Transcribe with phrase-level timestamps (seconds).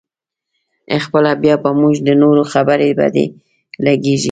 [1.05, 3.25] خپله بیا په موږ د نورو خبرې بدې
[3.85, 4.15] لګېږي.